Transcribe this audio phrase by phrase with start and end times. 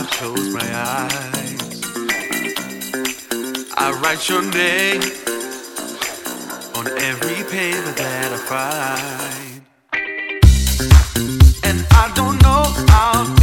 [0.00, 1.82] I close my eyes,
[3.76, 5.02] I write your name
[6.74, 9.62] on every paper that I find,
[11.64, 13.39] and I don't know how.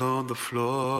[0.00, 0.93] on the floor.